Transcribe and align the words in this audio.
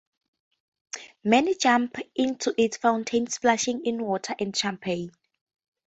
Many 1.23 1.53
jumped 1.53 2.01
into 2.15 2.55
its 2.59 2.77
fountain, 2.77 3.27
splashing 3.27 3.85
in 3.85 4.01
water 4.03 4.33
and 4.39 4.57
champagne. 4.57 5.11